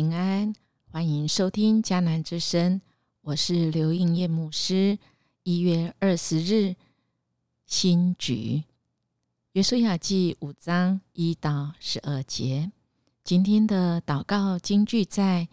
[0.00, 0.54] 平安，
[0.90, 2.80] 欢迎收听迦南之声，
[3.20, 4.98] 我是刘应叶牧师。
[5.42, 6.74] 一月二十日，
[7.66, 8.64] 新局，
[9.52, 12.72] 约书亚记五章一到十二节。
[13.22, 15.50] 今天的祷告金句在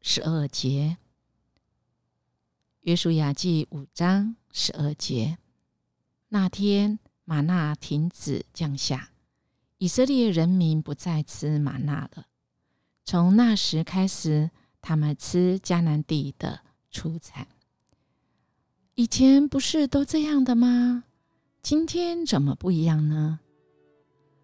[0.00, 0.98] 十二节。
[2.82, 5.36] 约书亚记五章十二节，
[6.28, 9.10] 那天玛纳停止降下，
[9.78, 12.26] 以色列人民不再吃玛纳了。
[13.04, 14.50] 从那时开始，
[14.80, 17.46] 他们吃迦南地的出产。
[18.94, 21.04] 以前不是都这样的吗？
[21.62, 23.40] 今天怎么不一样呢？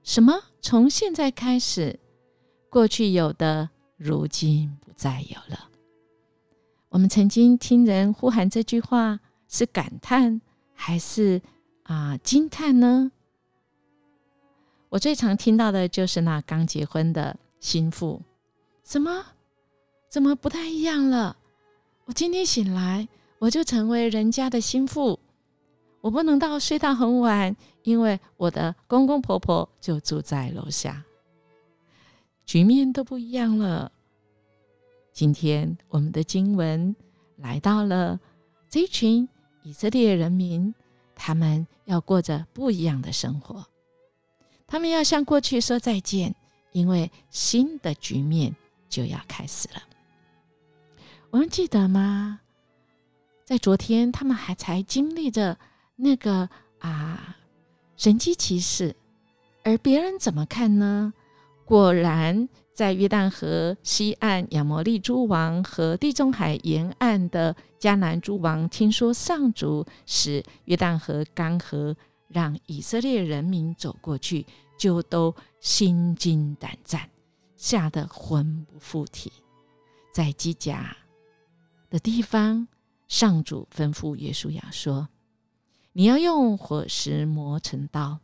[0.03, 0.35] 什么？
[0.61, 1.99] 从现在开始，
[2.69, 5.71] 过去有的，如今不再有了。
[6.91, 10.41] 我们曾经听人呼喊这句话，是感叹
[10.75, 11.41] 还是
[11.85, 13.11] 啊惊叹呢？
[14.91, 18.21] 我最常听到的就是那刚结婚的新妇。
[18.91, 19.25] 怎么？
[20.09, 21.37] 怎么不太一样了？
[22.07, 23.07] 我今天醒来，
[23.39, 25.21] 我就成为人家的心腹，
[26.01, 31.05] 我不能到睡到很晚，因为我的公公婆婆就住在楼下。
[32.45, 33.93] 局面都不一样了。
[35.13, 36.97] 今天我们的经文
[37.37, 38.19] 来到了
[38.69, 39.29] 这群
[39.63, 40.75] 以色列人民，
[41.15, 43.65] 他们要过着不一样的生活，
[44.67, 46.35] 他们要向过去说再见，
[46.73, 48.57] 因为新的局面。
[48.91, 49.83] 就要开始了。
[51.31, 52.41] 我们记得吗？
[53.45, 55.57] 在昨天，他们还才经历着
[55.97, 56.49] 那个
[56.81, 57.37] 啊
[57.97, 58.95] 神机骑士，
[59.65, 61.15] 而别人怎么看呢？
[61.65, 71.95] 果然，在约旦河西岸亚摩利诸王和地中海沿岸的迦南诸王，听说上主使约旦河干涸，
[72.27, 74.45] 让以色列人民走过去，
[74.77, 77.09] 就都心惊胆战。
[77.61, 79.31] 吓得魂不附体，
[80.11, 80.97] 在基甲
[81.91, 82.67] 的地方，
[83.07, 85.11] 上主吩咐约书亚说
[85.93, 88.19] ：“你要用火石磨成刀，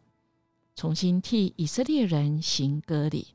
[0.75, 3.35] 重新替以色列人行割礼。”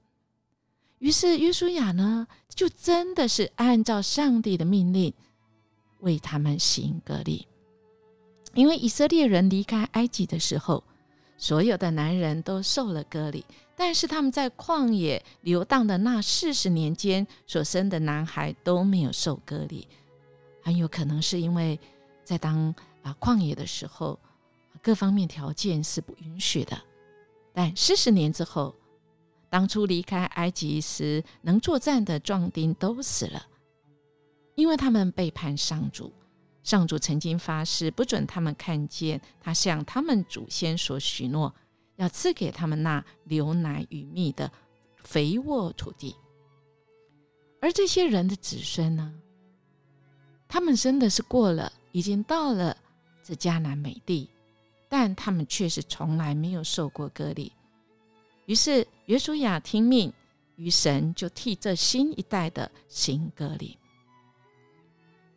[0.98, 5.14] 于是约书亚呢，就真的是按照上帝的命令
[6.00, 7.48] 为他们行割礼。
[8.56, 10.84] 因为以色列人离开埃及的时候，
[11.42, 13.44] 所有的男人都受了割礼。
[13.76, 19.88] 但是他们在旷野流荡的那四十年间所生的男孩都没有受割礼，
[20.62, 21.80] 很有可能是因为
[22.24, 24.20] 在当啊旷野的时候，
[24.84, 26.80] 各方面条件是不允许的。
[27.52, 28.76] 但四十年之后，
[29.50, 33.48] 当初离开埃及时能作战的壮丁都死了，
[34.54, 36.14] 因为他们背叛上主。
[36.64, 41.54] 上主曾经发誓不准他们看见他向他们祖先所许诺。
[41.98, 44.52] 要赐给他们那流奶与蜜的
[44.96, 46.16] 肥沃土地，
[47.60, 49.14] 而这些人的子孙呢？
[50.48, 52.76] 他们真的是过了，已经到了
[53.22, 54.28] 这迦南美地，
[54.90, 57.52] 但他们却是从来没有受过割礼。
[58.48, 60.12] 于是约书亚听命
[60.56, 63.78] 于神，就替这新一代的行割礼。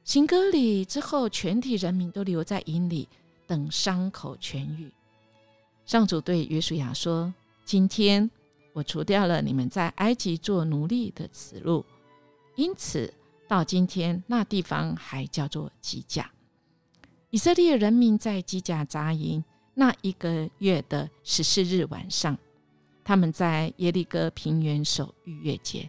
[0.04, 3.08] 行割礼之后，全体人民都留在营里，
[3.46, 4.92] 等伤口痊愈。
[5.86, 7.32] 上主对约书亚说
[7.64, 8.30] ：“今天
[8.74, 11.82] 我除掉了你们在埃及做奴隶的耻辱，
[12.54, 13.12] 因此
[13.48, 16.30] 到今天那地方还叫做基甲。
[17.30, 22.36] 以色列人民在基甲扎营那一个月的十四日晚上，
[23.02, 25.88] 他们在耶利哥平原守逾越节。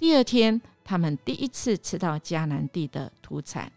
[0.00, 3.70] 第二天，他们第一次吃到迦南地的土产，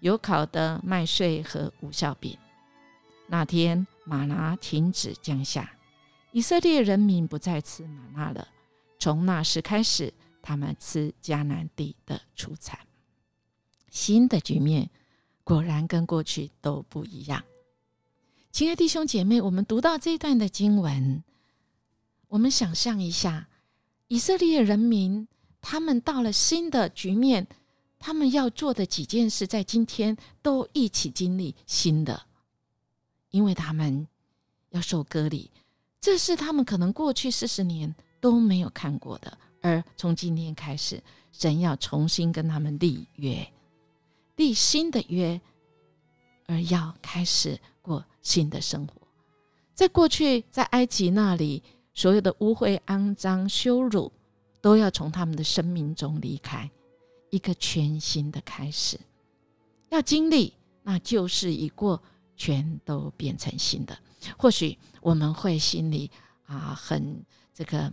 [0.00, 2.38] 有烤的麦穗和无效饼。
[3.26, 5.78] 那天。”玛拿停止降下，
[6.30, 8.46] 以色列人民不再吃玛拿了。
[8.98, 10.12] 从那时开始，
[10.42, 12.78] 他们吃迦南地的出产。
[13.88, 14.90] 新的局面
[15.42, 17.42] 果然跟过去都不一样。
[18.52, 21.24] 亲爱弟兄姐妹，我们读到这段的经文，
[22.28, 23.48] 我们想象一下，
[24.08, 25.26] 以色列人民
[25.64, 27.46] 他们到了新的局面，
[27.98, 32.26] 他们要做的几件事，在今天都一起经历新的。
[33.30, 34.06] 因为他们
[34.70, 35.50] 要受割礼，
[36.00, 39.38] 这是他们可能过去四十年都没有看过的。
[39.62, 41.02] 而从今天开始，
[41.32, 43.50] 神要重新跟他们立约，
[44.36, 45.40] 立新的约，
[46.46, 48.92] 而要开始过新的生活。
[49.72, 51.62] 在过去，在埃及那里，
[51.94, 54.12] 所有的污秽、肮脏、羞辱，
[54.64, 56.70] 都要从他们的生命中离开，
[57.28, 58.98] 一个全新的开始。
[59.90, 62.02] 要经历，那就是已过。
[62.36, 63.96] 全都变成新的，
[64.36, 66.10] 或许我们会心里
[66.46, 67.88] 啊很这个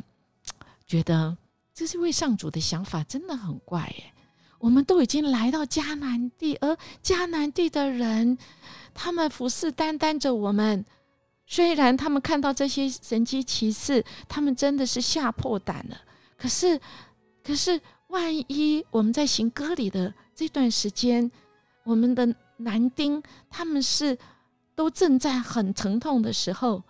[0.88, 1.38] 觉得
[1.76, 4.12] 这是位上主的想法，真的很怪耶。
[4.58, 8.36] 我们都已经来到迦南地，而迦南地的人，
[8.96, 10.84] 他们虎视眈眈着我们。
[11.46, 16.02] 虽然他们看到这些神机骑士，他们真的是吓破胆了。
[16.42, 16.80] 可是，
[17.44, 21.32] 可是，万一我们在行割礼的这段时间，
[21.84, 24.18] 我们的男丁他们是
[24.74, 26.82] 都正在很疼痛的时候。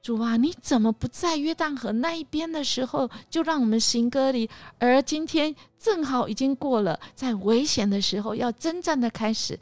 [0.00, 4.48] 主啊，你怎么不在约旦河那一边的时候就让我们行割礼？
[4.78, 9.60] 而今天正好已经过了，在危险的时候要真正的开始，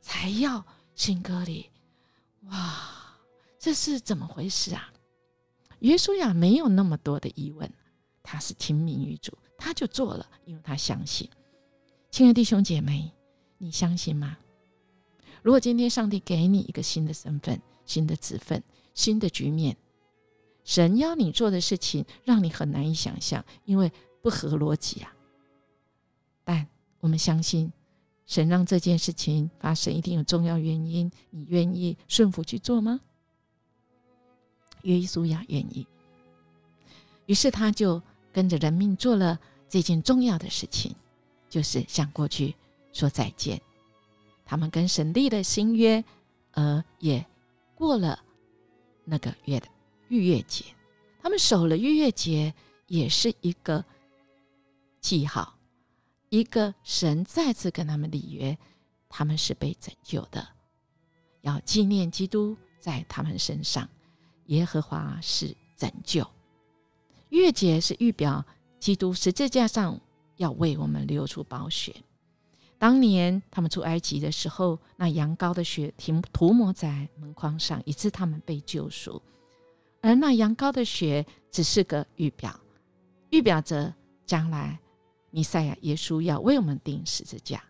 [0.00, 0.64] 才要
[0.94, 1.68] 行割礼。
[2.44, 3.18] 哇，
[3.58, 4.88] 这是怎么回事啊？
[5.80, 7.70] 约书亚没有那么多的疑问，
[8.22, 11.28] 他是听命于主，他就做了，因为他相信。
[12.10, 13.10] 亲爱弟兄姐妹，
[13.58, 14.36] 你相信吗？
[15.42, 18.62] 如果今天上帝给你一个新的身份、新的职分、
[18.94, 19.76] 新的局面，
[20.64, 23.90] 神要你做的事情，让你很难以想象，因为
[24.22, 25.12] 不合逻辑啊。
[26.44, 26.66] 但
[27.00, 27.72] 我们相信，
[28.26, 31.10] 神让这件事情发生，一定有重要原因。
[31.30, 33.00] 你愿意顺服去做吗？
[34.82, 35.86] 约书亚愿意，
[37.26, 38.02] 于是他就
[38.32, 39.38] 跟着人命做了
[39.68, 40.94] 这件重要的事情，
[41.48, 42.54] 就是向过去
[42.92, 43.60] 说再见。
[44.44, 46.04] 他们跟神立了新约，
[46.52, 47.24] 而也
[47.74, 48.18] 过了
[49.04, 49.68] 那个月的。
[50.08, 50.66] 逾越节，
[51.22, 52.52] 他们守了逾越节，
[52.86, 53.82] 也是一个
[55.00, 55.56] 记号，
[56.28, 58.58] 一个神再次跟他们立约，
[59.08, 60.46] 他们是被拯救的，
[61.40, 63.88] 要纪念基督在他们身上，
[64.48, 66.28] 耶和华是拯救。
[67.38, 68.44] 月节是预表
[68.78, 69.98] 基督十字架上
[70.36, 71.94] 要为我们流出宝血。
[72.78, 79.22] 当年他们出埃及的时候，那羊羔的血停涂抹在门框上，以致他们被救赎。
[80.00, 82.58] 而那羊羔的血只是个预表，
[83.30, 83.94] 预表着
[84.26, 84.78] 将来
[85.30, 87.62] 弥赛亚耶稣要为我们钉十字架。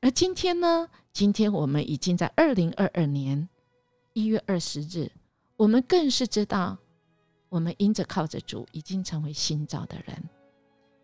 [0.00, 0.88] 而今天呢？
[1.12, 3.48] 今天我们已经在二零二二年
[4.14, 5.12] 一月二十日，
[5.56, 6.76] 我们更是知道，
[7.54, 10.28] 我们因着靠着主，已经成为新造的人。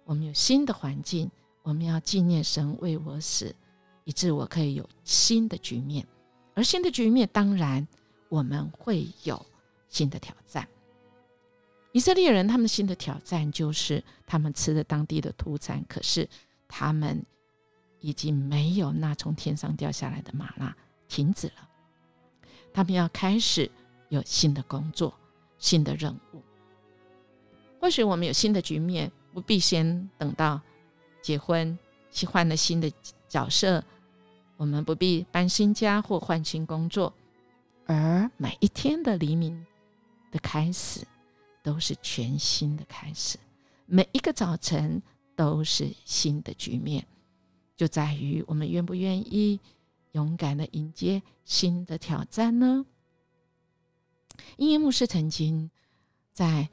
[0.02, 1.30] 我们有新的环境，
[1.62, 3.54] 我们要纪念神为我死，
[4.02, 6.04] 以致我可以有新的局面。
[6.56, 7.86] 而新的局面，当然
[8.28, 9.46] 我们会有。
[9.88, 10.68] 新的挑战，
[11.90, 16.28] 以色列人他们新的挑战就是他们吃的当地的土产，可是
[16.68, 17.26] 他们
[17.98, 20.76] 已经没有那从天上掉下来的玛纳，
[21.08, 21.68] 停止了。
[22.72, 23.68] 他们要开始
[24.10, 25.12] 有新的工作、
[25.60, 26.42] 新的任务。
[27.80, 30.60] 或许我们有新的局面，不必先等到
[31.22, 31.78] 结婚、
[32.10, 32.90] 去换了新的
[33.28, 33.84] 角色，
[34.56, 37.14] 我们不必搬新家或换新工作，
[37.86, 39.64] 而每一天的黎明。
[40.32, 41.00] 的开始
[41.60, 43.36] 都是全新的开始，
[43.86, 45.02] 每一个早晨
[45.34, 47.04] 都是新的局面，
[47.76, 49.58] 就在于我们愿不愿意
[50.12, 52.86] 勇敢的迎接新的挑战呢？
[54.56, 55.70] 因为牧师曾经
[56.32, 56.68] 在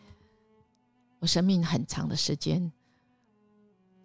[1.20, 2.72] 我生命很长的时间，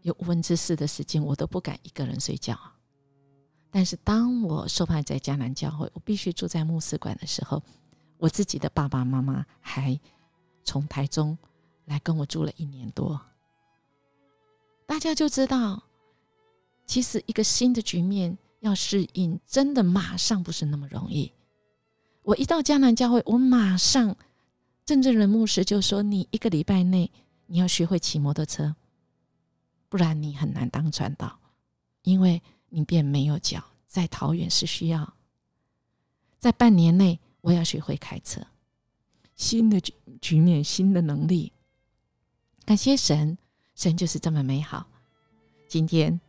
[0.02, 2.58] 有五分之四的时间，我都不敢一个人睡觉。
[3.70, 7.62] 但是当我受派在迦南教会，我必须住在牧师馆的时候。
[8.18, 9.98] 我自己的爸爸妈妈还
[10.62, 11.36] 从台中
[11.86, 13.20] 来跟我住了一年多，
[14.86, 15.82] 大家就知道，
[16.86, 21.32] 其实一个新的局面要适应，真的马上不是那么容易。
[22.22, 24.16] 我一到江南教会，我马上
[24.84, 27.10] 郑正人牧师就说：“你一个礼拜内
[27.46, 28.74] 你要学会骑摩托车，
[29.88, 31.38] 不然你很难当传道，
[32.02, 33.64] 因为你便没有脚。
[33.86, 35.14] 在桃园是需要
[36.38, 38.40] 在半年内。”我要学会开车，
[39.34, 41.52] 新的局局面，新的能力。
[42.64, 43.36] 感谢神，
[43.74, 44.86] 神就是这么美好。
[45.66, 46.20] 今天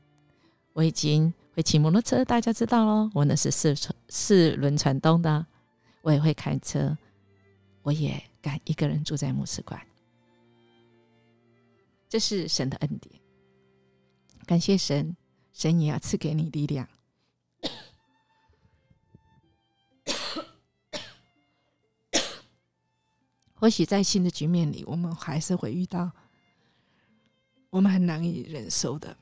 [0.74, 3.12] 我已经会骑摩托车，大家知道喽。
[3.14, 3.76] 我那是四
[4.10, 5.46] 四轮传动的，
[6.04, 6.98] 我也会开车，
[7.82, 9.82] 我也敢一个人住在牧师馆。
[12.10, 13.20] 这是神的恩典。
[14.46, 15.16] 感谢神，
[15.54, 16.86] 神也要赐给你力量。
[23.56, 26.12] 或许在新的局面里，我们还是会遇到
[27.70, 29.16] 我们很难以忍受的，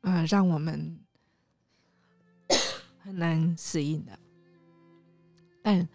[0.00, 0.98] 呃，让我们
[2.98, 4.18] 很难适应的。
[5.68, 5.86] 但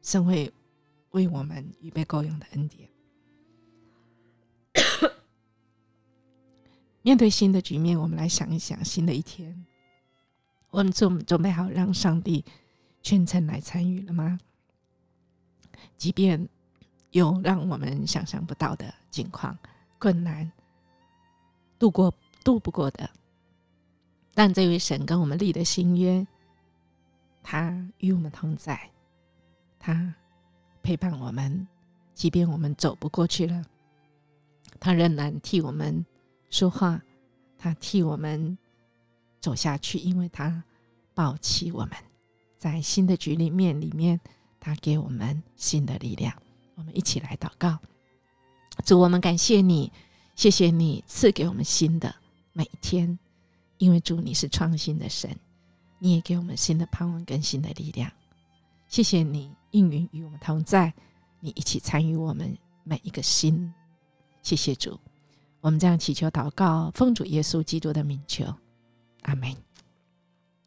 [0.00, 0.50] 神会
[1.10, 2.88] 为我们预备够用的恩典。
[7.02, 9.66] 面对新的局面，我们来想一想，新的一天，
[10.70, 12.42] 我们准准备好让上帝
[13.02, 14.40] 全程来参与了吗？
[15.98, 16.48] 即便
[17.10, 19.58] 有让我们想象不到的境况，
[19.98, 20.50] 困难
[21.78, 23.10] 度过度不过的。
[24.32, 26.26] 但这位神跟我们立的心约，
[27.42, 28.90] 他与我们同在，
[29.78, 30.14] 他
[30.82, 31.66] 陪伴我们，
[32.14, 33.64] 即便我们走不过去了，
[34.80, 36.04] 他仍然替我们
[36.50, 37.00] 说话，
[37.56, 38.56] 他替我们
[39.40, 40.62] 走下去，因为他
[41.14, 41.92] 抱起我们，
[42.56, 44.20] 在新的局里面里面，
[44.58, 46.34] 他给我们新的力量。
[46.74, 47.78] 我们一起来祷告，
[48.84, 49.92] 主，我们感谢你，
[50.36, 52.14] 谢谢你赐给我们新的
[52.52, 53.18] 每一天。
[53.78, 55.36] 因为主你是创新的神，
[56.00, 58.10] 你也给我们新的盼望跟新的力量。
[58.88, 60.92] 谢谢你应允与我们同在，
[61.40, 63.72] 你一起参与我们每一个心。
[64.42, 64.98] 谢谢主，
[65.60, 68.44] 我们这样祈求祷告，奉主耶稣基督的名求，
[69.22, 69.54] 阿门。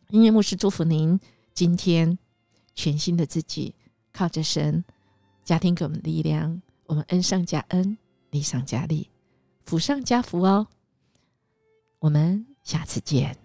[0.09, 1.19] 音乐牧师祝福您，
[1.53, 2.17] 今天
[2.75, 3.73] 全新的自己，
[4.11, 4.83] 靠着神，
[5.43, 7.97] 家庭给我们力量，我们恩上加恩，
[8.29, 9.09] 利上加利，
[9.65, 10.67] 福上加福哦。
[11.99, 12.45] 我们。
[12.63, 13.35] 下次见。